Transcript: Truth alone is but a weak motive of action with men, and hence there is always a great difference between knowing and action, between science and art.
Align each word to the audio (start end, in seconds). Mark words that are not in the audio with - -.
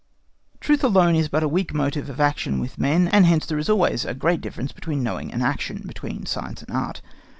Truth 0.59 0.83
alone 0.83 1.15
is 1.15 1.29
but 1.29 1.43
a 1.43 1.47
weak 1.47 1.75
motive 1.75 2.09
of 2.09 2.19
action 2.19 2.59
with 2.59 2.79
men, 2.79 3.07
and 3.09 3.27
hence 3.27 3.45
there 3.45 3.59
is 3.59 3.69
always 3.69 4.03
a 4.03 4.15
great 4.15 4.41
difference 4.41 4.71
between 4.71 5.03
knowing 5.03 5.31
and 5.31 5.43
action, 5.43 5.83
between 5.85 6.25
science 6.25 6.63
and 6.63 6.75
art. 6.75 7.03